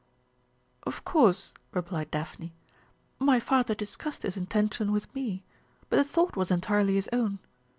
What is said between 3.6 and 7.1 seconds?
discussed his intention with me, but the thought was entirely his